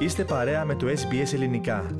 [0.00, 1.96] Είστε παρέα με το SBS Ελληνικά.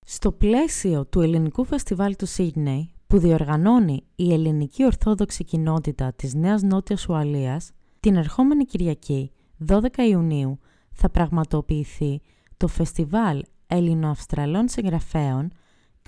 [0.00, 6.62] Στο πλαίσιο του Ελληνικού Φεστιβάλ του Σίδνεϊ, που διοργανώνει η Ελληνική Ορθόδοξη Κοινότητα της Νέας
[6.62, 9.32] Νότιας Ουαλίας, την ερχόμενη Κυριακή,
[9.66, 9.78] 12
[10.08, 10.58] Ιουνίου,
[10.92, 12.20] θα πραγματοποιηθεί
[12.56, 15.50] το Φεστιβάλ Ελληνοαυστραλών Συγγραφέων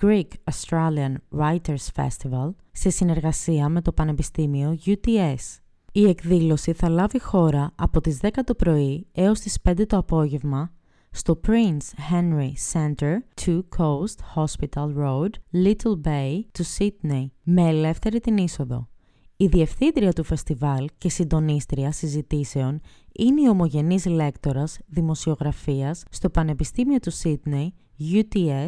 [0.01, 5.59] Greek Australian Writers Festival σε συνεργασία με το Πανεπιστήμιο UTS.
[5.91, 10.71] Η εκδήλωση θα λάβει χώρα από τις 10 το πρωί έως τις 5 το απόγευμα
[11.11, 18.37] στο Prince Henry Center, Two Coast Hospital Road, Little Bay του Sydney, με ελεύθερη την
[18.37, 18.89] είσοδο.
[19.37, 22.79] Η διευθύντρια του φεστιβάλ και συντονίστρια συζητήσεων
[23.11, 27.67] είναι η ομογενής λέκτορας δημοσιογραφίας στο Πανεπιστήμιο του Sydney,
[28.13, 28.67] UTS,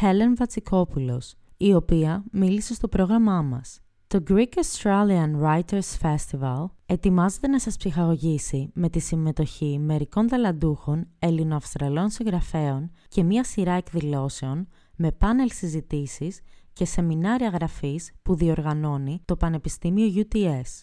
[0.00, 3.80] Helen Βατσικόπουλος, η οποία μίλησε στο πρόγραμμά μας.
[4.08, 12.10] Το Greek Australian Writers Festival ετοιμάζεται να σας ψυχαγωγήσει με τη συμμετοχή μερικών ταλαντούχων Ελληνοαυστραλών
[12.10, 16.40] συγγραφέων και μία σειρά εκδηλώσεων με πάνελ συζητήσεις
[16.72, 20.82] και σεμινάρια γραφής που διοργανώνει το Πανεπιστήμιο UTS.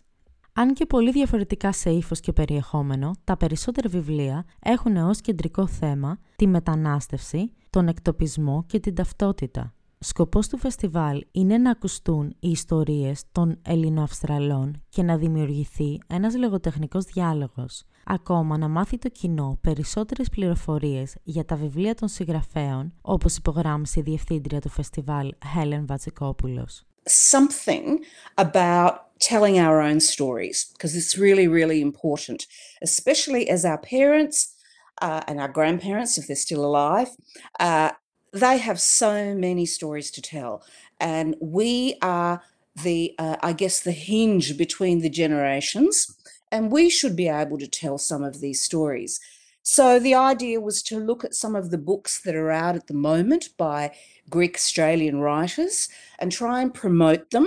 [0.53, 6.17] Αν και πολύ διαφορετικά σε ύφος και περιεχόμενο, τα περισσότερα βιβλία έχουν ως κεντρικό θέμα
[6.35, 9.73] τη μετανάστευση, τον εκτοπισμό και την ταυτότητα.
[10.05, 17.03] Σκοπός του φεστιβάλ είναι να ακουστούν οι ιστορίες των Ελληνοαυστραλών και να δημιουργηθεί ένας λογοτεχνικός
[17.05, 17.83] διάλογος.
[18.05, 24.03] Ακόμα να μάθει το κοινό περισσότερες πληροφορίες για τα βιβλία των συγγραφέων, όπως υπογράμμισε η
[24.03, 26.85] διευθύντρια του φεστιβάλ Helen Βατσικόπουλος.
[27.31, 27.87] Something
[28.35, 28.93] about
[29.29, 32.39] telling our own stories, because it's really, really important,
[32.89, 34.37] especially as our parents
[35.01, 37.09] uh, and our grandparents, if they're still alive,
[37.59, 37.89] uh,
[38.32, 40.62] they have so many stories to tell.
[41.00, 42.42] And we are
[42.82, 45.94] the, uh, I guess, the hinge between the generations.
[46.50, 49.20] And we should be able to tell some of these stories.
[49.62, 52.86] So the idea was to look at some of the books that are out at
[52.86, 53.90] the moment by
[54.30, 55.88] Greek Australian writers
[56.18, 57.46] and try and promote them.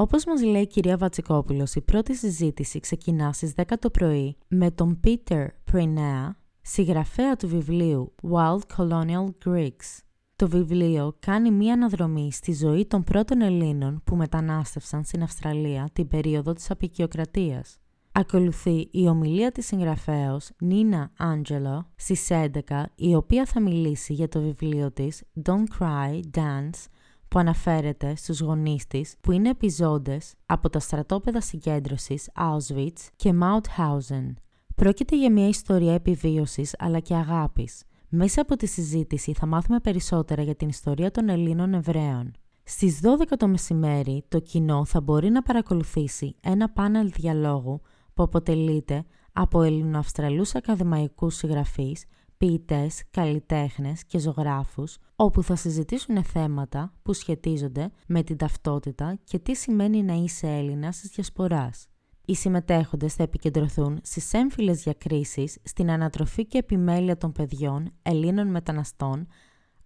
[0.00, 4.70] Όπως μας λέει η κυρία Βατσικόπουλος, η πρώτη συζήτηση ξεκινά στις 10 το πρωί με
[4.70, 6.30] τον Peter Prenea,
[6.62, 10.02] συγγραφέα του βιβλίου Wild Colonial Greeks.
[10.35, 16.07] Το βιβλίο κάνει μία αναδρομή στη ζωή των πρώτων Ελλήνων που μετανάστευσαν στην Αυστραλία την
[16.07, 17.77] περίοδο της απεικιοκρατίας.
[18.11, 22.49] Ακολουθεί η ομιλία της συγγραφέως Νίνα Άντζελο στις 11,
[22.95, 26.85] η οποία θα μιλήσει για το βιβλίο της Don't Cry, Dance,
[27.27, 34.33] που αναφέρεται στους γονείς της που είναι επιζώντες από τα στρατόπεδα συγκέντρωσης Auschwitz και Mauthausen.
[34.75, 37.83] Πρόκειται για μια ιστορία επιβίωσης αλλά και αγάπης,
[38.15, 42.31] μέσα από τη συζήτηση θα μάθουμε περισσότερα για την ιστορία των Ελλήνων Εβραίων.
[42.63, 47.81] Στις 12 το μεσημέρι το κοινό θα μπορεί να παρακολουθήσει ένα πάνελ διαλόγου
[48.13, 52.05] που αποτελείται από Ελληνοαυστραλούς ακαδημαϊκούς συγγραφείς,
[52.37, 59.55] ποιητές, καλλιτέχνες και ζωγράφους, όπου θα συζητήσουν θέματα που σχετίζονται με την ταυτότητα και τι
[59.55, 61.87] σημαίνει να είσαι Έλληνας της διασποράς.
[62.25, 69.27] Οι συμμετέχοντες θα επικεντρωθούν στις έμφυλες διακρίσεις, στην ανατροφή και επιμέλεια των παιδιών Ελλήνων μεταναστών,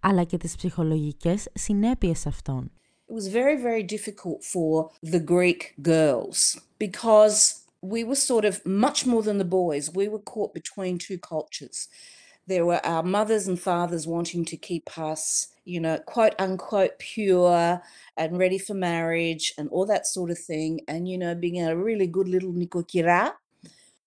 [0.00, 2.72] αλλά και τις ψυχολογικές συνέπειες αυτών.
[3.08, 9.06] It was very, very difficult for the Greek girls because we were sort of much
[9.06, 9.84] more than the boys.
[9.94, 11.88] We were caught between two cultures.
[12.47, 17.81] There were our mothers and fathers wanting to keep us, you know, quote unquote pure
[18.17, 20.81] and ready for marriage and all that sort of thing.
[20.87, 23.33] And, you know, being a really good little nikokira.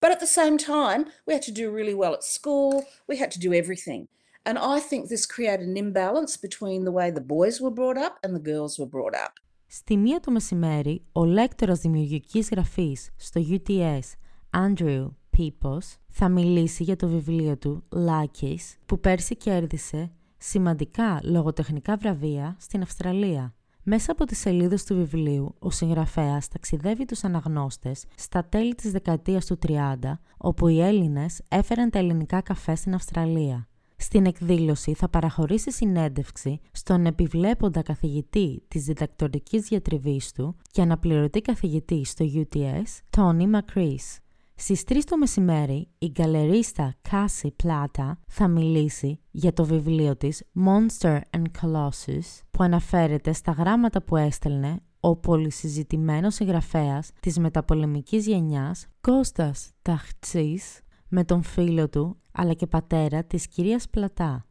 [0.00, 2.84] But at the same time, we had to do really well at school.
[3.08, 4.08] We had to do everything.
[4.44, 8.14] And I think this created an imbalance between the way the boys were brought up
[8.22, 9.32] and the girls were brought up.
[9.66, 14.00] Στη μία το μεσημέρι, ο λέκτορας δημιουργικής γραφής στο UTS,
[14.50, 22.55] Andrew Pipos, θα μιλήσει για το βιβλίο του Lakis, που πέρσι κέρδισε σημαντικά λογοτεχνικά βραβεία
[22.59, 23.53] στην Αυστραλία.
[23.83, 29.45] Μέσα από τις σελίδες του βιβλίου, ο συγγραφέας ταξιδεύει τους αναγνώστες στα τέλη της δεκαετίας
[29.45, 33.67] του 30, όπου οι Έλληνες έφεραν τα ελληνικά καφέ στην Αυστραλία.
[33.95, 42.05] Στην εκδήλωση θα παραχωρήσει συνέντευξη στον επιβλέποντα καθηγητή της διδακτορικής διατριβής του και αναπληρωτή καθηγητή
[42.05, 44.17] στο UTS, Tony Macris.
[44.63, 51.19] Στις 3 το μεσημέρι, η γκαλερίστα Κάση Πλάτα θα μιλήσει για το βιβλίο της Monster
[51.29, 59.71] and Colossus που αναφέρεται στα γράμματα που έστελνε ο πολυσυζητημένος συγγραφέας της μεταπολεμικής γενιάς Κώστας
[59.81, 64.45] Ταχτσής με τον φίλο του αλλά και πατέρα της κυρίας Πλατά.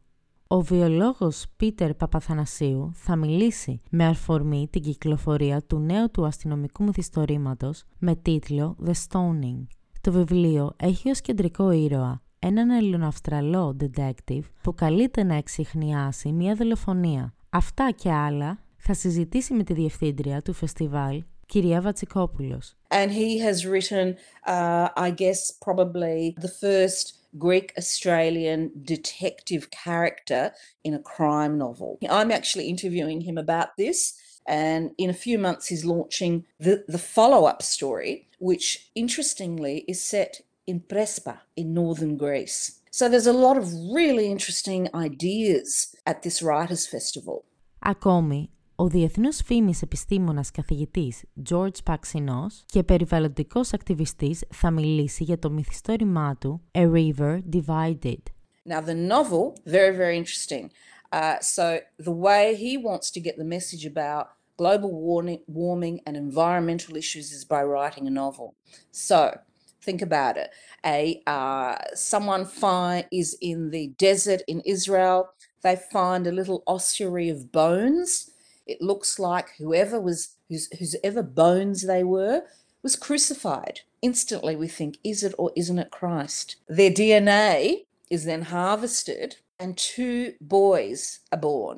[0.47, 7.83] Ο βιολόγος Πίτερ Παπαθανασίου θα μιλήσει με αφορμή την κυκλοφορία του νέου του αστυνομικού μυθιστορήματος
[7.99, 9.65] με τίτλο «The Stoning».
[10.01, 17.33] Το βιβλίο έχει ως κεντρικό ήρωα έναν Ελληνοαυστραλό detective που καλείται να εξηχνιάσει μια δολοφονία.
[17.49, 22.75] Αυτά και άλλα θα συζητήσει με τη διευθύντρια του φεστιβάλ, κυρία Βατσικόπουλος.
[22.87, 24.15] And he has written,
[24.47, 27.05] uh, I guess, probably the first
[27.37, 30.51] Greek Australian detective character
[30.87, 31.97] in a crime novel.
[32.19, 33.99] I'm actually interviewing him about this.
[34.46, 40.00] And in a few months, he's launching the, the follow up story, which interestingly is
[40.14, 40.32] set
[40.66, 42.60] in Prespa in northern Greece.
[42.90, 43.66] So there's a lot of
[43.98, 47.44] really interesting ideas at this Writers' Festival.
[47.78, 55.50] Ακόμη, ο διεθνούς φήμης επιστήμονας καθηγητής George Παξινός και περιβαλλοντικός ακτιβιστής θα μιλήσει για το
[55.50, 58.22] μυθιστόρημά του A River Divided.
[58.68, 60.70] Now the novel, very, very interesting.
[61.11, 66.15] Uh, so the way he wants to get the message about global warming, warming and
[66.15, 68.55] environmental issues is by writing a novel.
[68.91, 69.37] So
[69.81, 70.51] think about it.
[70.85, 75.29] A uh, someone find, is in the desert in Israel.
[75.63, 78.31] They find a little ossuary of bones
[78.71, 82.43] it looks like whoever was whose whosever bones they were
[82.83, 83.81] was crucified.
[84.01, 86.55] Instantly we think, is it or isn't it Christ?
[86.67, 91.77] Their DNA is then harvested and two boys are born.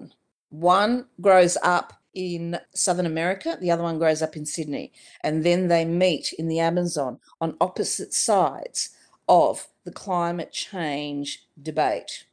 [0.49, 0.93] One
[1.25, 1.87] grows up
[2.29, 2.43] in
[2.85, 4.87] Southern America, the other one grows up in Sydney,
[5.25, 7.11] and then they meet in the Amazon
[7.43, 8.79] on opposite sides
[9.27, 11.27] of the climate change
[11.63, 12.27] debate.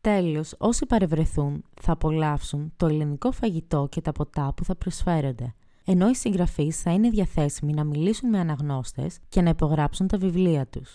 [0.00, 5.54] Τέλος, όσοι παρευρεθούν θα απολαύσουν το ελληνικό φαγητό και τα ποτά που θα προσφέρονται,
[5.84, 10.66] ενώ οι συγγραφείς θα είναι διαθέσιμοι να μιλήσουν με αναγνώστες και να υπογράψουν τα βιβλία
[10.66, 10.94] τους.